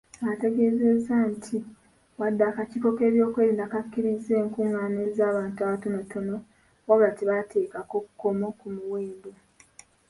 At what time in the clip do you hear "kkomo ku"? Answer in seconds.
8.05-8.67